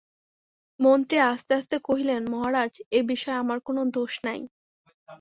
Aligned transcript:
মন্ত্রী 0.79 1.17
আস্তে 1.27 1.51
আস্তে 1.55 1.75
কহিলেন, 1.87 2.21
মহারাজ, 2.33 2.73
এ-বিষয়ে 2.91 3.41
আমার 3.43 3.59
কোনো 3.67 3.81
দোষ 3.95 4.13
নাই। 4.23 4.39